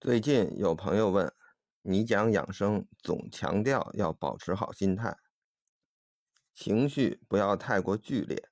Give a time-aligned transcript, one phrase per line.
[0.00, 1.30] 最近有朋友问，
[1.82, 5.14] 你讲养生总强调要保持好心态，
[6.54, 8.48] 情绪不要太过剧烈，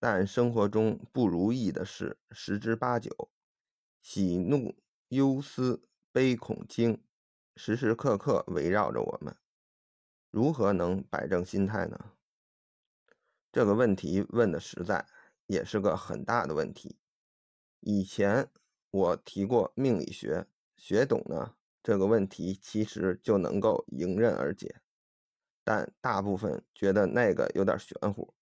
[0.00, 3.30] 但生活中不如意的事十之八九，
[4.02, 4.76] 喜怒
[5.10, 7.00] 忧思悲恐惊，
[7.54, 9.36] 时时刻刻围绕着我们，
[10.32, 12.10] 如何能摆正心态呢？
[13.52, 15.06] 这个问题问的实在，
[15.46, 16.98] 也是个很大的问题。
[17.78, 18.50] 以前
[18.90, 20.48] 我提过命理学，
[20.86, 24.82] 学懂呢，这个问题其实就能够迎刃而解。
[25.64, 28.34] 但大部分觉得那个有点玄乎。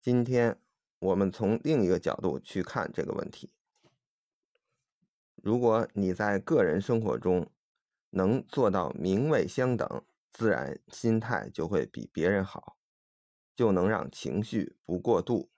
[0.00, 0.58] 今天
[1.00, 3.52] 我们从另一个角度去看这个问题。
[5.34, 7.50] 如果你在个人生活中
[8.08, 12.78] 能做到名位相等，自然心态就会比别人好。
[13.54, 15.50] 就能让情绪不过度。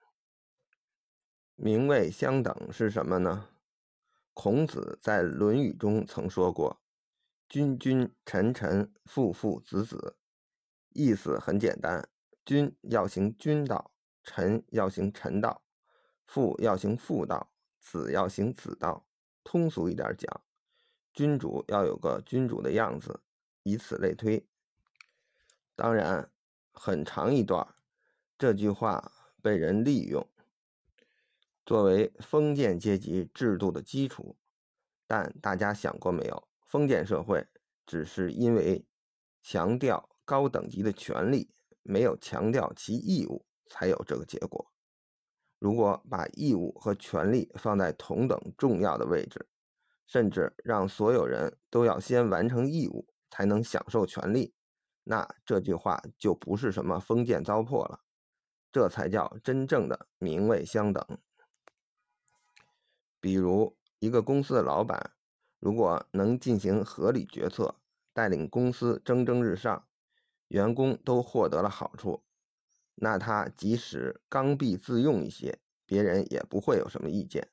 [1.55, 3.47] 名位相等是什么呢？
[4.35, 6.81] 孔子在《论语》中曾说过
[7.47, 10.17] ：“君君臣臣父父子子。”
[10.93, 12.07] 意思很简单，
[12.43, 13.91] 君要行君道，
[14.23, 15.63] 臣要行臣道，
[16.27, 19.07] 父要行父道，子要行子道。
[19.43, 20.41] 通俗一点讲，
[21.13, 23.21] 君主要有个君主的样子，
[23.63, 24.45] 以此类推。
[25.77, 26.29] 当然，
[26.73, 27.65] 很长一段。
[28.37, 30.27] 这句话被人利用，
[31.65, 34.37] 作为封建阶级制度的基础。
[35.07, 36.47] 但大家想过没有？
[36.67, 37.45] 封建社会
[37.85, 38.85] 只是因为
[39.43, 41.49] 强调高等级的权利，
[41.83, 44.71] 没有强调其义务，才有这个结果。
[45.59, 49.47] 如果把义务和权利放在同等重要的位置，
[50.07, 54.53] 甚至让所有人都要先完成义务才能享受权利，
[55.03, 58.01] 那这句话就不是什么封建糟粕了。
[58.71, 61.03] 这才叫真正的名位相等。
[63.25, 65.09] 比如，一个公司的老板，
[65.57, 67.73] 如果能进行合理决策，
[68.13, 69.87] 带领公司蒸蒸日上，
[70.49, 72.21] 员工都获得了好处，
[72.93, 77.47] 那他即使刚愎自用一些，别人也不会有什么意见。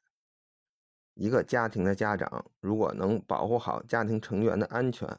[1.14, 5.18] 一个家庭的家长，如果能保护好家庭成员的安全，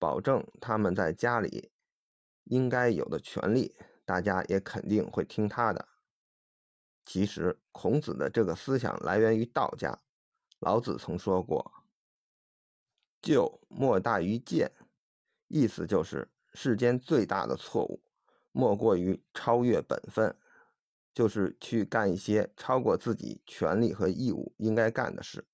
[0.00, 1.70] 保证他们在家里
[2.46, 3.76] 应该有的权利。
[4.04, 5.86] 大家也肯定会听他的。
[7.06, 9.96] 其实，孔子的这个思想来源于道家。
[10.58, 11.72] 老子曾说过
[13.22, 14.70] ：“咎莫大于见。”
[15.46, 18.02] 意思就是世间最大的错误，
[18.50, 20.36] 莫过于超越本分，
[21.14, 25.46] 就是去干一些超过自己权利和义务应该干的事。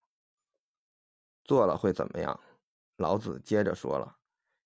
[1.44, 2.40] 做了会怎么样？
[2.96, 4.16] 老子接着说了：“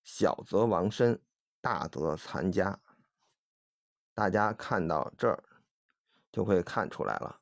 [0.05, 1.21] 小则亡身，
[1.61, 2.81] 大则残家。”
[4.15, 5.43] 大家看到这儿，
[6.37, 7.41] 就会看出来了。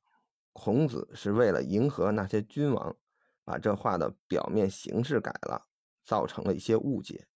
[0.52, 2.96] 孔子是为了迎合那些君王，
[3.42, 5.66] 把这话的表面形式改了，
[6.04, 7.26] 造成了一些误解。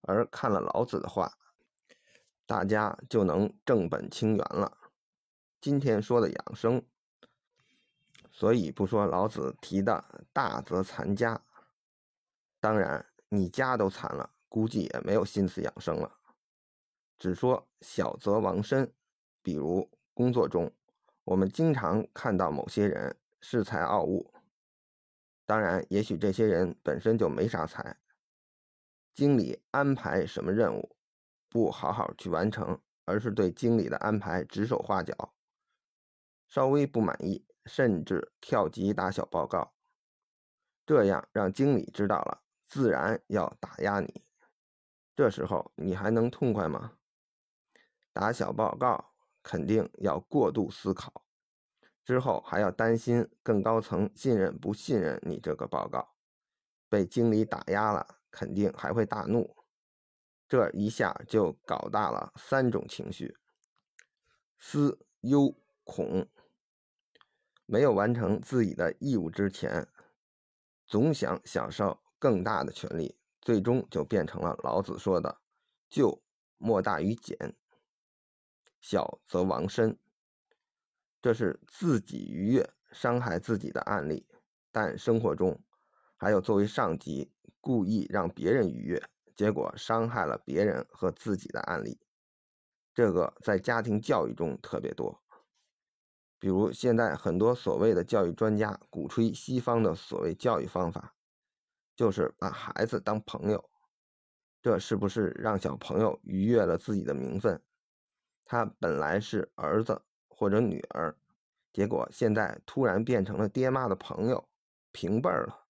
[0.00, 1.38] 而看了老子的话，
[2.46, 4.76] 大家就能正本清源了。
[5.60, 6.84] 今天说的养生，
[8.32, 10.04] 所以不说老子提的
[10.34, 11.40] “大则残家”。
[12.58, 16.18] 当然，你家都残了，估计也没有心思养生了。
[17.20, 18.92] 只说小则亡身，
[19.42, 20.72] 比如工作中，
[21.28, 24.32] 我们经常看到某些人恃才傲物。
[25.44, 27.98] 当然，也许这些人本身就没啥才。
[29.12, 30.96] 经理安排什么任务，
[31.50, 35.34] 不好好去完成，而是对经理的安排指手画脚，
[36.46, 39.74] 稍微不满意，甚至跳级打小报告，
[40.86, 44.24] 这样让经理知道了，自然要打压你。
[45.14, 46.94] 这时候你还能痛快吗？
[48.14, 49.12] 打小报告
[49.42, 51.24] 肯定要过度思考，
[52.04, 56.14] 之后还要担心更高层信任不信任你这个报告，
[56.88, 59.56] 被经理打压了，肯定还会大怒。
[60.48, 63.36] 这一下就搞大了三种情绪：
[64.58, 65.54] 思、忧、
[65.84, 66.26] 恐。
[67.66, 69.86] 没有完成自己的义务之前，
[70.86, 75.38] 总想享受更大的权利，最终就变成了老子说的
[75.90, 76.22] “就
[76.56, 77.36] 莫大于简”。
[78.90, 79.98] 小则亡身，
[81.20, 84.26] 这是自己愉悦伤害自己的案例。
[84.72, 85.60] 但生活中
[86.16, 87.30] 还有作为上级
[87.60, 89.02] 故意让别人愉悦，
[89.36, 92.00] 结果伤害了别人和自己的案例。
[92.94, 95.22] 这个在家庭教育中特别多。
[96.38, 101.14] 比如现在很多所谓的教育专家鼓吹西方的所谓教育方法，
[101.94, 103.68] 就是把孩子当朋友。
[104.62, 107.62] 这是不是让小朋友愉悦了自己的名分？
[108.50, 111.14] 他本来是儿子或者女儿，
[111.70, 114.48] 结果现在突然变成了爹妈的朋友，
[114.90, 115.66] 平辈儿了。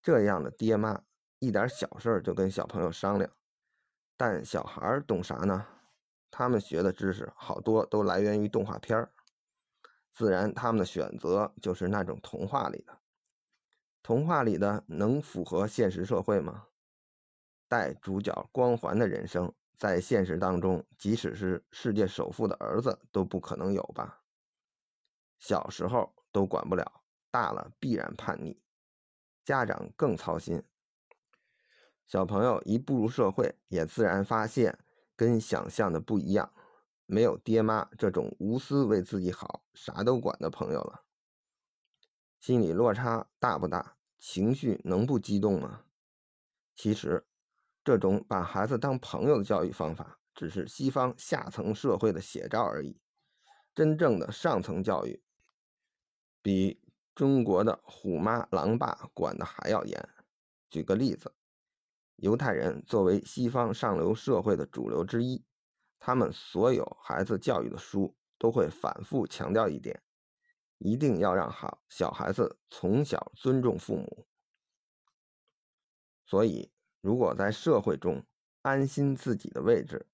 [0.00, 1.02] 这样的爹妈，
[1.40, 3.28] 一点小事就跟小朋友商量。
[4.16, 5.66] 但小孩懂啥呢？
[6.30, 9.10] 他们学的知识好多都来源于动画片儿，
[10.12, 12.96] 自然他们的选择就是那种童话里的。
[14.00, 16.68] 童话里的能符合现实社会吗？
[17.66, 24.22] 带主角光环的人生，在现实当中，即使是世界首富的儿子都不可能有吧？
[25.38, 28.60] 小时候都管不了，大了必然叛逆，
[29.44, 30.62] 家长更操心。
[32.06, 34.78] 小朋友一步入社会，也自然发现。
[35.16, 36.52] 跟想象的不一样，
[37.06, 41.04] 没有爹妈这种无私为自己好、啥都管的朋友了，
[42.40, 43.96] 心理落差大不大？
[44.18, 45.84] 情绪能不激动吗？
[46.74, 47.24] 其实，
[47.84, 52.98] 这种把孩子当朋友的教育方法，只是西方下层社会的写照而已。
[53.74, 55.22] 真正的上层教育，
[56.40, 56.80] 比
[57.14, 60.08] 中国的虎妈狼爸管的还要严。
[60.70, 61.34] 举个例子。
[62.16, 65.44] 犹太人作为西方上流社会的主流之一，
[65.98, 70.00] 他们所有孩子教育的书都会反复强调一点：
[70.78, 74.28] 一定要让好小孩子从小尊重父母。
[76.24, 76.70] 所以，
[77.04, 78.24] 如果在社会中
[78.62, 80.06] 安心自己的位置，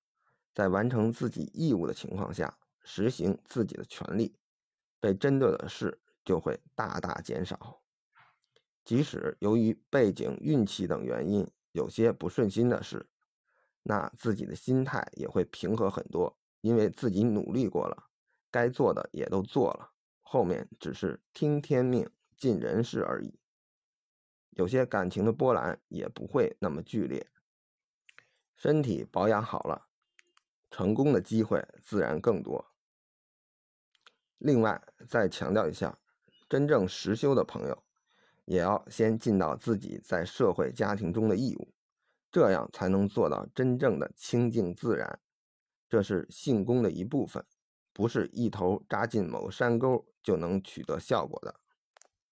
[0.53, 4.35] 在完成自己义务的情况下实行自己的权利，
[4.99, 7.81] 被针对的事就会大大减少。
[8.85, 13.09] 即使由于背景、运气等原因，有些不顺心的事，
[13.85, 18.09] 那自己的心态也会平和很多，因为自己努力过了，
[18.51, 19.93] 该做的也都做了，
[20.23, 23.39] 后面只是听天命、尽人事而已。
[24.51, 27.27] 有些感情的波澜也不会那么剧烈，
[28.57, 29.89] 身体保养好了，
[30.71, 32.73] 成功的机会自然更多。
[34.39, 35.99] 另外，再强调一下，
[36.49, 37.83] 真正实修的朋友。
[38.47, 41.73] 也要先尽到自己在社会家庭中的义务，
[42.33, 45.21] 这样才能做到真正的清净自然。
[45.89, 47.47] 这是性功的一部分，
[47.93, 51.60] 不是一头扎进某山沟就能取得效果的。